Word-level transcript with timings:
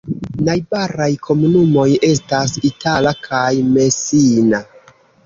Najbaraj 0.45 1.09
komunumoj 1.27 1.85
estas 2.07 2.55
Itala 2.71 3.13
kaj 3.27 3.43
Messina. 3.77 4.63